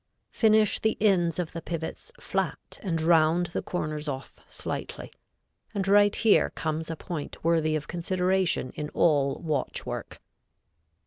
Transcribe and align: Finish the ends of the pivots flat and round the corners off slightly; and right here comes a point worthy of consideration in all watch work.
Finish 0.31 0.79
the 0.79 0.97
ends 0.99 1.37
of 1.37 1.51
the 1.51 1.61
pivots 1.61 2.11
flat 2.19 2.79
and 2.81 2.99
round 3.03 3.45
the 3.53 3.61
corners 3.61 4.07
off 4.07 4.39
slightly; 4.47 5.13
and 5.75 5.87
right 5.87 6.15
here 6.15 6.49
comes 6.49 6.89
a 6.89 6.95
point 6.95 7.43
worthy 7.43 7.75
of 7.75 7.87
consideration 7.87 8.71
in 8.73 8.89
all 8.95 9.35
watch 9.43 9.85
work. 9.85 10.19